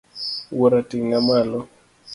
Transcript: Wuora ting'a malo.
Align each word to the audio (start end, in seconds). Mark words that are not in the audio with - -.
Wuora 0.57 0.79
ting'a 0.89 1.19
malo. 1.27 1.59